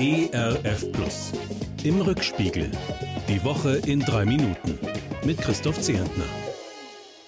ERF 0.00 0.92
Plus. 0.92 1.32
Im 1.82 2.00
Rückspiegel. 2.00 2.70
Die 3.28 3.42
Woche 3.42 3.78
in 3.78 3.98
drei 3.98 4.24
Minuten. 4.24 4.78
Mit 5.24 5.38
Christoph 5.38 5.80
Zehentner. 5.80 6.22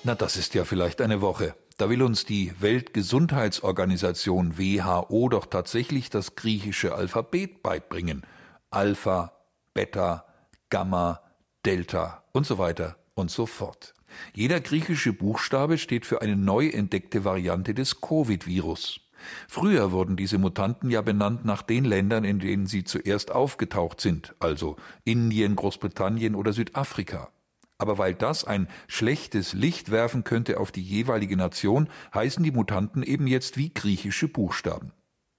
Na, 0.05 0.15
das 0.15 0.37
ist 0.37 0.55
ja 0.55 0.65
vielleicht 0.65 1.01
eine 1.01 1.21
Woche. 1.21 1.57
Da 1.79 1.91
will 1.91 2.01
uns 2.01 2.27
die 2.27 2.53
Weltgesundheitsorganisation 2.61 4.57
WHO 4.57 5.29
doch 5.31 5.47
tatsächlich 5.47 6.11
das 6.11 6.37
griechische 6.37 6.95
Alphabet 6.95 7.61
beibringen. 7.65 8.23
Alpha, 8.71 9.33
Beta, 9.75 10.25
Gamma, 10.69 11.23
Delta 11.67 12.23
und 12.31 12.47
so 12.47 12.59
weiter 12.59 12.95
und 13.15 13.33
so 13.33 13.47
fort. 13.47 13.95
Jeder 14.33 14.61
griechische 14.61 15.13
Buchstabe 15.13 15.77
steht 15.77 16.07
für 16.07 16.23
eine 16.23 16.37
neu 16.37 16.69
entdeckte 16.69 17.25
Variante 17.25 17.75
des 17.75 18.01
Covid-Virus. 18.01 19.01
Früher 19.49 19.93
wurden 19.93 20.17
diese 20.17 20.39
Mutanten 20.39 20.91
ja 20.91 21.03
benannt 21.03 21.45
nach 21.45 21.63
den 21.63 21.85
Ländern, 21.85 22.25
in 22.25 22.39
denen 22.39 22.67
sie 22.67 22.85
zuerst 22.85 23.33
aufgetaucht 23.33 24.01
sind, 24.01 24.35
also 24.39 24.77
Indien, 25.05 25.57
Großbritannien 25.57 26.35
oder 26.35 26.53
Südafrika. 26.53 27.31
Aber 27.79 27.97
weil 27.97 28.15
das 28.15 28.45
ein 28.45 28.69
schlechtes 28.89 29.55
Licht 29.55 29.91
werfen 29.91 30.23
könnte 30.23 30.61
auf 30.61 30.71
die 30.71 30.83
jeweilige 30.83 31.37
Nation, 31.37 31.89
heißen 32.13 32.45
die 32.45 32.53
Mutanten 32.53 33.03
eben 33.03 33.27
jetzt 33.27 33.57
wie 33.57 33.73
griechische 33.73 34.29
Buchstaben. 34.29 34.93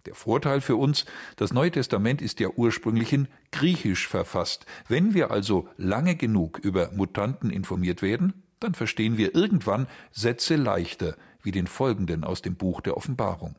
Der 0.07 0.15
Vorteil 0.15 0.61
für 0.61 0.75
uns, 0.75 1.05
das 1.35 1.53
Neue 1.53 1.69
Testament 1.69 2.21
ist 2.21 2.39
ja 2.39 2.49
ursprünglich 2.49 3.13
in 3.13 3.27
Griechisch 3.51 4.07
verfasst. 4.07 4.65
Wenn 4.87 5.13
wir 5.13 5.29
also 5.29 5.69
lange 5.77 6.15
genug 6.15 6.57
über 6.57 6.91
Mutanten 6.91 7.51
informiert 7.51 8.01
werden, 8.01 8.33
dann 8.59 8.73
verstehen 8.73 9.17
wir 9.17 9.35
irgendwann 9.35 9.87
Sätze 10.11 10.55
leichter, 10.55 11.15
wie 11.43 11.51
den 11.51 11.67
folgenden 11.67 12.23
aus 12.23 12.41
dem 12.41 12.55
Buch 12.55 12.81
der 12.81 12.97
Offenbarung. 12.97 13.55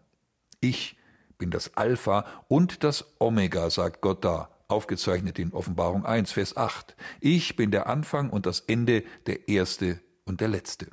Ich 0.63 0.97
bin 1.39 1.51
das 1.51 1.77
Alpha 1.77 2.25
und 2.47 2.85
das 2.85 3.05
Omega, 3.19 3.69
sagt 3.69 4.01
Gott 4.01 4.25
da, 4.25 4.49
aufgezeichnet 4.69 5.41
in 5.41 5.53
Offenbarung 5.53 6.07
1, 6.07 6.31
Vers 6.31 6.57
8. 6.57 6.95
Ich 7.21 7.57
bin 7.57 7.73
der 7.73 7.89
Anfang 7.89 8.31
und 8.31 8.47
das 8.47 8.61
Ende, 8.61 9.03
der 9.27 9.49
Erste 9.49 10.01
und 10.25 10.41
der 10.41 10.47
Letzte. 10.47 10.87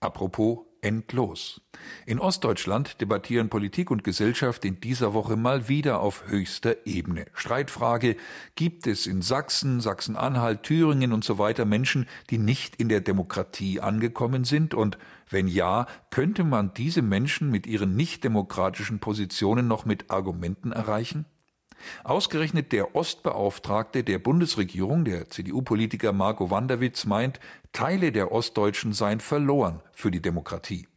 Apropos 0.00 0.66
endlos. 0.82 1.60
In 2.06 2.18
Ostdeutschland 2.18 3.00
debattieren 3.00 3.48
Politik 3.48 3.90
und 3.90 4.04
Gesellschaft 4.04 4.64
in 4.64 4.80
dieser 4.80 5.14
Woche 5.14 5.36
mal 5.36 5.68
wieder 5.68 6.00
auf 6.00 6.24
höchster 6.28 6.86
Ebene. 6.86 7.26
Streitfrage, 7.34 8.16
gibt 8.54 8.86
es 8.86 9.06
in 9.06 9.22
Sachsen, 9.22 9.80
Sachsen-Anhalt, 9.80 10.62
Thüringen 10.62 11.12
und 11.12 11.24
so 11.24 11.38
weiter 11.38 11.64
Menschen, 11.64 12.06
die 12.30 12.38
nicht 12.38 12.76
in 12.76 12.88
der 12.88 13.00
Demokratie 13.00 13.80
angekommen 13.80 14.44
sind? 14.44 14.74
Und 14.74 14.98
wenn 15.30 15.48
ja, 15.48 15.86
könnte 16.10 16.44
man 16.44 16.74
diese 16.74 17.02
Menschen 17.02 17.50
mit 17.50 17.66
ihren 17.66 17.96
nicht-demokratischen 17.96 18.98
Positionen 18.98 19.68
noch 19.68 19.84
mit 19.84 20.10
Argumenten 20.10 20.72
erreichen? 20.72 21.26
Ausgerechnet 22.04 22.72
der 22.72 22.94
Ostbeauftragte 22.94 24.04
der 24.04 24.18
Bundesregierung, 24.18 25.04
der 25.04 25.28
CDU-Politiker 25.28 26.12
Marco 26.12 26.50
Wanderwitz, 26.50 27.06
meint, 27.06 27.40
Teile 27.72 28.12
der 28.12 28.32
Ostdeutschen 28.32 28.92
seien 28.92 29.20
verloren 29.20 29.80
für 29.92 30.10
die 30.10 30.22
Demokratie. 30.22 30.88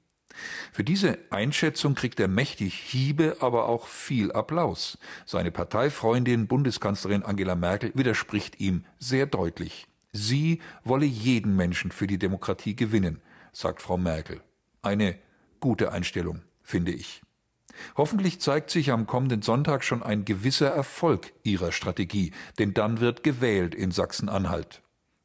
Für 0.72 0.84
diese 0.84 1.18
Einschätzung 1.30 1.96
kriegt 1.96 2.20
er 2.20 2.28
mächtig 2.28 2.74
Hiebe, 2.74 3.38
aber 3.40 3.68
auch 3.68 3.88
viel 3.88 4.32
Applaus. 4.32 4.98
Seine 5.26 5.52
Parteifreundin 5.52 6.48
Bundeskanzlerin 6.48 7.24
Angela 7.24 7.56
Merkel 7.56 7.92
widerspricht 7.94 8.60
ihm 8.60 8.86
sehr 9.00 9.26
deutlich. 9.26 9.88
Sie 10.14 10.62
wolle 10.84 11.06
jeden 11.06 11.56
Menschen 11.56 11.92
für 11.92 12.08
die 12.08 12.20
Demokratie 12.20 12.76
gewinnen, 12.76 13.22
sagt 13.54 13.82
Frau 13.82 13.98
Merkel. 13.98 14.42
Eine 14.82 15.18
gute 15.60 15.92
Einstellung, 15.92 16.42
finde 16.64 16.92
ich. 16.92 17.22
Hoffentlich 17.96 18.42
zeigt 18.42 18.70
sich 18.70 18.92
am 18.92 19.08
kommenden 19.08 19.42
Sonntag 19.42 19.84
schon 19.84 20.04
ein 20.04 20.26
gewisser 20.26 20.70
Erfolg 20.70 21.34
ihrer 21.44 21.72
Strategie, 21.72 22.32
denn 22.60 22.74
dann 22.74 23.00
wird 23.00 23.24
gewählt 23.24 23.76
in 23.76 23.92
Sachsen-Anhalt. 23.92 24.82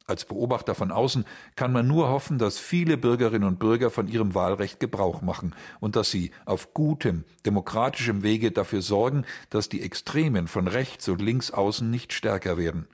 Als 0.08 0.24
Beobachter 0.24 0.76
von 0.76 0.92
außen 0.92 1.24
kann 1.56 1.72
man 1.72 1.88
nur 1.88 2.08
hoffen, 2.08 2.38
dass 2.38 2.58
viele 2.58 2.96
Bürgerinnen 2.96 3.48
und 3.48 3.58
Bürger 3.58 3.90
von 3.90 4.06
ihrem 4.06 4.36
Wahlrecht 4.36 4.78
Gebrauch 4.78 5.20
machen 5.20 5.54
und 5.80 5.96
dass 5.96 6.12
sie 6.12 6.30
auf 6.44 6.74
gutem, 6.74 7.24
demokratischem 7.44 8.22
Wege 8.22 8.52
dafür 8.52 8.82
sorgen, 8.82 9.24
dass 9.50 9.68
die 9.68 9.82
Extremen 9.82 10.46
von 10.46 10.68
rechts 10.68 11.08
und 11.08 11.20
links 11.20 11.50
außen 11.50 11.90
nicht 11.90 12.12
stärker 12.12 12.56
werden. 12.56 12.86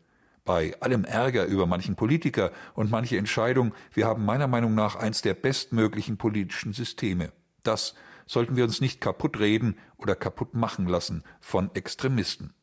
Bei 0.45 0.75
allem 0.81 1.05
Ärger 1.05 1.45
über 1.45 1.67
manchen 1.67 1.97
Politiker 1.97 2.51
und 2.75 2.91
manche 2.91 3.19
Entscheidung, 3.19 3.75
wir 3.93 4.07
haben 4.07 4.25
meiner 4.25 4.49
Meinung 4.49 4.75
nach 4.75 4.97
eins 4.97 5.21
der 5.21 5.35
bestmöglichen 5.35 6.17
politischen 6.17 6.73
Systeme. 6.73 7.31
Das 7.63 7.95
sollten 8.27 8.57
wir 8.57 8.65
uns 8.65 8.81
nicht 8.81 9.01
kaputt 9.01 9.39
reden 9.39 9.77
oder 9.97 10.15
kaputt 10.15 10.55
machen 10.55 10.87
lassen 10.87 11.23
von 11.41 11.75
Extremisten. 11.75 12.55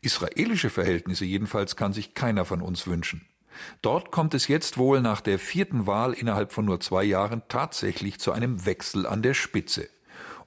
Israelische 0.00 0.70
Verhältnisse 0.70 1.24
jedenfalls 1.24 1.76
kann 1.76 1.92
sich 1.92 2.14
keiner 2.14 2.44
von 2.44 2.62
uns 2.62 2.86
wünschen. 2.86 3.26
Dort 3.82 4.10
kommt 4.10 4.34
es 4.34 4.48
jetzt 4.48 4.78
wohl 4.78 5.00
nach 5.00 5.20
der 5.20 5.38
vierten 5.38 5.86
Wahl 5.86 6.12
innerhalb 6.12 6.52
von 6.52 6.64
nur 6.64 6.80
zwei 6.80 7.04
Jahren 7.04 7.42
tatsächlich 7.48 8.18
zu 8.18 8.32
einem 8.32 8.66
Wechsel 8.66 9.06
an 9.06 9.22
der 9.22 9.34
Spitze. 9.34 9.88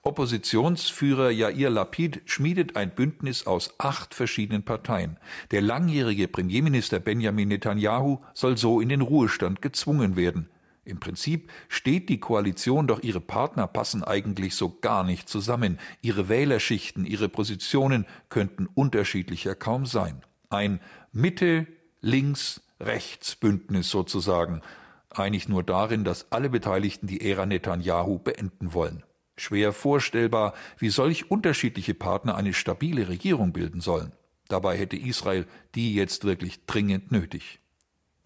Oppositionsführer 0.01 1.31
Yair 1.31 1.69
Lapid 1.69 2.21
schmiedet 2.25 2.75
ein 2.75 2.95
Bündnis 2.95 3.45
aus 3.45 3.75
acht 3.77 4.13
verschiedenen 4.13 4.63
Parteien. 4.63 5.17
Der 5.51 5.61
langjährige 5.61 6.27
Premierminister 6.27 6.99
Benjamin 6.99 7.49
Netanyahu 7.49 8.19
soll 8.33 8.57
so 8.57 8.79
in 8.79 8.89
den 8.89 9.01
Ruhestand 9.01 9.61
gezwungen 9.61 10.15
werden. 10.15 10.49
Im 10.87 10.99
Prinzip 10.99 11.51
steht 11.67 12.09
die 12.09 12.19
Koalition, 12.19 12.87
doch 12.87 13.03
ihre 13.03 13.19
Partner 13.19 13.67
passen 13.67 14.03
eigentlich 14.03 14.55
so 14.55 14.79
gar 14.79 15.03
nicht 15.03 15.27
zusammen. 15.27 15.79
Ihre 16.01 16.29
Wählerschichten, 16.29 17.05
ihre 17.05 17.29
Positionen 17.29 18.05
könnten 18.29 18.67
unterschiedlicher 18.73 19.53
kaum 19.53 19.85
sein. 19.85 20.23
Ein 20.49 20.79
Mitte-Links-Rechts-Bündnis 21.11 23.89
sozusagen, 23.89 24.61
einig 25.09 25.49
nur 25.49 25.63
darin, 25.63 26.05
dass 26.05 26.31
alle 26.31 26.49
Beteiligten 26.49 27.07
die 27.07 27.29
Ära 27.29 27.45
Netanyahu 27.45 28.19
beenden 28.19 28.73
wollen. 28.73 29.03
Schwer 29.35 29.73
vorstellbar, 29.73 30.53
wie 30.79 30.89
solch 30.89 31.29
unterschiedliche 31.29 31.93
Partner 31.93 32.35
eine 32.35 32.53
stabile 32.53 33.09
Regierung 33.09 33.51
bilden 33.53 33.81
sollen. 33.81 34.13
Dabei 34.47 34.77
hätte 34.77 34.95
Israel 34.95 35.45
die 35.75 35.93
jetzt 35.93 36.23
wirklich 36.23 36.65
dringend 36.65 37.11
nötig. 37.11 37.59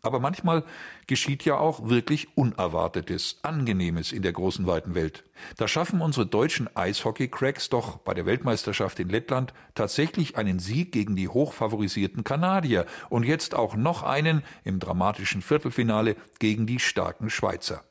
Aber 0.03 0.19
manchmal 0.19 0.63
geschieht 1.05 1.45
ja 1.45 1.57
auch 1.57 1.87
wirklich 1.89 2.35
Unerwartetes, 2.35 3.39
Angenehmes 3.43 4.11
in 4.11 4.23
der 4.23 4.33
großen 4.33 4.65
weiten 4.65 4.95
Welt. 4.95 5.23
Da 5.57 5.67
schaffen 5.67 6.01
unsere 6.01 6.25
deutschen 6.25 6.67
Eishockey-Cracks 6.75 7.69
doch 7.69 7.97
bei 7.97 8.15
der 8.15 8.25
Weltmeisterschaft 8.25 8.99
in 8.99 9.09
Lettland 9.09 9.53
tatsächlich 9.75 10.37
einen 10.37 10.57
Sieg 10.57 10.91
gegen 10.91 11.15
die 11.15 11.27
hochfavorisierten 11.27 12.23
Kanadier 12.23 12.87
und 13.09 13.23
jetzt 13.23 13.53
auch 13.53 13.75
noch 13.75 14.01
einen 14.01 14.41
im 14.63 14.79
dramatischen 14.79 15.43
Viertelfinale 15.43 16.15
gegen 16.39 16.65
die 16.65 16.79
starken 16.79 17.29
Schweizer. 17.29 17.83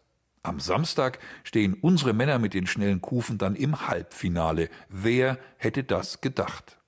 Am 0.42 0.58
Samstag 0.58 1.18
stehen 1.44 1.74
unsere 1.74 2.12
Männer 2.12 2.38
mit 2.38 2.54
den 2.54 2.66
schnellen 2.66 3.00
Kufen 3.00 3.38
dann 3.38 3.54
im 3.54 3.86
Halbfinale. 3.86 4.68
Wer 4.88 5.38
hätte 5.58 5.84
das 5.84 6.22
gedacht? 6.22 6.79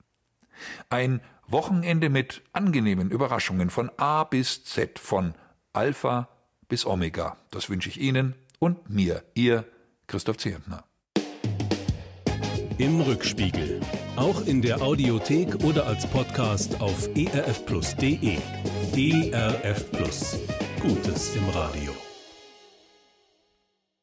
Ein 0.89 1.21
Wochenende 1.47 2.09
mit 2.09 2.41
angenehmen 2.53 3.11
Überraschungen 3.11 3.69
von 3.69 3.91
A 3.97 4.23
bis 4.23 4.63
Z, 4.63 4.99
von 4.99 5.33
Alpha 5.73 6.29
bis 6.67 6.85
Omega. 6.85 7.37
Das 7.51 7.69
wünsche 7.69 7.89
ich 7.89 7.99
Ihnen 7.99 8.35
und 8.59 8.89
mir, 8.89 9.23
Ihr 9.33 9.65
Christoph 10.07 10.37
Zehentner. 10.37 10.83
Im 12.77 13.01
Rückspiegel. 13.01 13.81
Auch 14.15 14.45
in 14.45 14.61
der 14.61 14.81
Audiothek 14.81 15.63
oder 15.63 15.85
als 15.85 16.07
Podcast 16.07 16.79
auf 16.81 17.07
erfplus.de. 17.15 18.37
ERF 18.95 19.91
Plus. 19.91 20.39
Gutes 20.81 21.35
im 21.35 21.49
Radio. 21.49 22.02